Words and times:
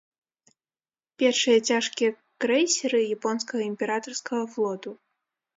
Першыя 1.23 1.59
цяжкія 1.73 2.09
крэйсеры 2.45 2.99
японскага 3.17 3.61
імператарскага 3.71 4.43
флоту. 4.57 4.99